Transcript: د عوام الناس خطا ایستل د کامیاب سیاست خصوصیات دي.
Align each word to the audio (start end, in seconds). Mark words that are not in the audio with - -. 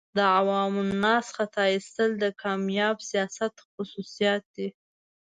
د 0.15 0.17
عوام 0.37 0.73
الناس 0.85 1.25
خطا 1.35 1.63
ایستل 1.73 2.09
د 2.19 2.25
کامیاب 2.41 2.97
سیاست 3.09 3.53
خصوصیات 3.71 4.43
دي. 4.55 4.67